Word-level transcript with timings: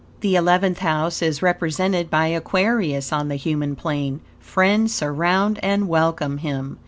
The 0.21 0.35
Eleventh 0.35 0.79
House 0.79 1.21
is 1.21 1.43
represented 1.43 2.09
by 2.09 2.25
Aquarius 2.29 3.13
on 3.13 3.27
the 3.27 3.35
human 3.35 3.75
plane. 3.75 4.21
Friends 4.39 4.95
surround 4.95 5.59
and 5.63 5.87
welcome 5.87 6.39
him. 6.39 6.79